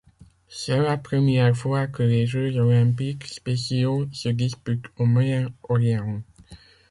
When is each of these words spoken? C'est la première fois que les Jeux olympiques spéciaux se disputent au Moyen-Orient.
C'est 0.47 0.79
la 0.79 0.97
première 0.97 1.55
fois 1.55 1.85
que 1.85 2.01
les 2.01 2.25
Jeux 2.25 2.57
olympiques 2.57 3.27
spéciaux 3.27 4.07
se 4.11 4.29
disputent 4.29 4.87
au 4.97 5.05
Moyen-Orient. 5.05 6.23